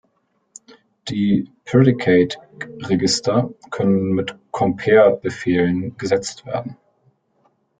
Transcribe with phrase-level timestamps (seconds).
[1.09, 6.75] Die Predicate-Register können mit Compare-Befehlen gesetzt werden.